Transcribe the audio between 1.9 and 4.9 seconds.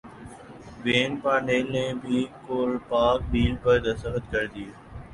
بھی Kolpak deal پر دستخط کردیے